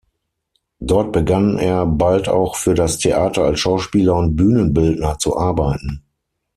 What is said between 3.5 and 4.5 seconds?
Schauspieler und